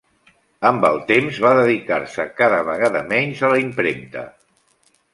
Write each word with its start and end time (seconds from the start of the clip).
Amb 0.69 0.87
el 0.89 0.97
temps 1.11 1.37
va 1.43 1.51
dedicar-se 1.59 2.27
cada 2.41 2.65
vegada 2.73 3.05
menys 3.15 3.47
a 3.49 3.55
la 3.55 3.63
impremta. 3.69 4.29